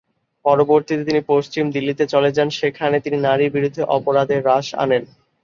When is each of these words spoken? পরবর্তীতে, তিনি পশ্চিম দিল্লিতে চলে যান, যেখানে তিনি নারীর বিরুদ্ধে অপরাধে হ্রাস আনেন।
পরবর্তীতে, 0.45 1.03
তিনি 1.05 1.21
পশ্চিম 1.27 1.65
দিল্লিতে 1.71 2.03
চলে 2.13 2.29
যান, 2.31 2.47
যেখানে 2.57 2.97
তিনি 2.99 3.17
নারীর 3.19 3.53
বিরুদ্ধে 3.55 3.81
অপরাধে 3.97 4.35
হ্রাস 4.39 4.67
আনেন। 4.83 5.03